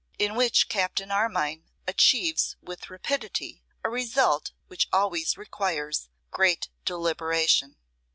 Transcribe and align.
In 0.17 0.33
Which 0.33 0.67
Captain 0.67 1.11
Armine 1.11 1.69
Achieves 1.85 2.55
with 2.59 2.89
Rapidity 2.89 3.61
a 3.83 3.89
Result 3.91 4.51
Which 4.65 4.87
Always 4.91 5.37
Requires 5.37 6.09
Great 6.31 6.69
Deliberation. 6.85 7.75